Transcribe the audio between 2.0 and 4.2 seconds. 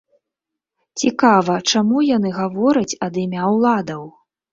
яны гавораць ад імя ўладаў?